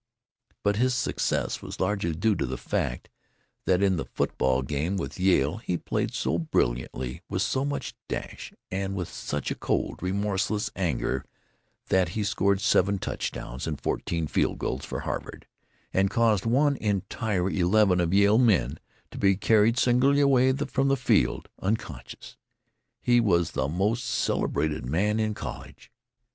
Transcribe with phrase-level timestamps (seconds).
[0.63, 3.07] But his success was largely due to the fact
[3.65, 8.51] that in the football game with Yale he played so brilliantly, with so much dash
[8.71, 11.23] and with such a cold, remorseless anger
[11.89, 15.45] that he scored seven touchdowns and fourteen field goals for Harvard,
[15.93, 18.79] and caused one entire eleven of Yale men
[19.11, 22.37] to be carried singly from the field, unconscious.
[23.03, 25.91] He was the most celebrated man in college.